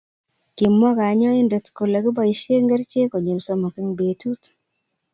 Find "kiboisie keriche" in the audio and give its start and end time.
2.03-3.01